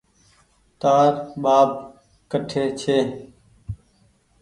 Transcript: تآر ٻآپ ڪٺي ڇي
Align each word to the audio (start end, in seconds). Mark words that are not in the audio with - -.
تآر 0.81 1.11
ٻآپ 1.43 1.69
ڪٺي 2.31 2.63
ڇي 2.79 2.97